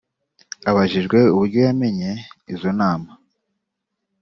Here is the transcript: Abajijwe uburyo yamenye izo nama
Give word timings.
Abajijwe 0.69 1.17
uburyo 1.33 1.59
yamenye 1.67 2.09
izo 2.53 2.69
nama 2.79 3.09